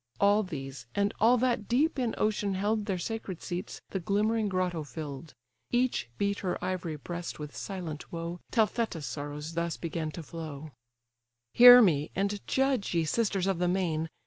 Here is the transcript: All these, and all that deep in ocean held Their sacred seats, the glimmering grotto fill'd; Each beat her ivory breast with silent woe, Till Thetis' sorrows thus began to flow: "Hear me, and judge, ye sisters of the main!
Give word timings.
All 0.19 0.41
these, 0.41 0.87
and 0.95 1.13
all 1.19 1.37
that 1.37 1.67
deep 1.67 1.99
in 1.99 2.15
ocean 2.17 2.55
held 2.55 2.87
Their 2.87 2.97
sacred 2.97 3.39
seats, 3.43 3.81
the 3.91 3.99
glimmering 3.99 4.49
grotto 4.49 4.83
fill'd; 4.83 5.35
Each 5.69 6.09
beat 6.17 6.39
her 6.39 6.57
ivory 6.65 6.95
breast 6.95 7.37
with 7.37 7.55
silent 7.55 8.11
woe, 8.11 8.39
Till 8.49 8.65
Thetis' 8.65 9.05
sorrows 9.05 9.53
thus 9.53 9.77
began 9.77 10.09
to 10.13 10.23
flow: 10.23 10.71
"Hear 11.53 11.83
me, 11.83 12.09
and 12.15 12.41
judge, 12.47 12.95
ye 12.95 13.05
sisters 13.05 13.45
of 13.45 13.59
the 13.59 13.67
main! 13.67 14.09